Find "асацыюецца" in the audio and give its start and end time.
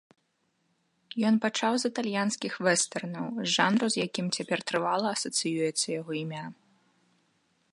5.19-5.87